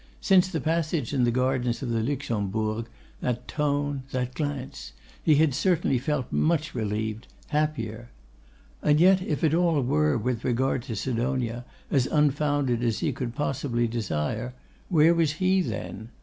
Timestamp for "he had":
5.21-5.53